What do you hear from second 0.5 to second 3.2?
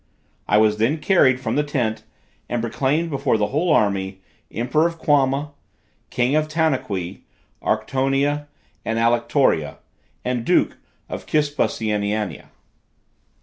was then carried from the tent and proclaimed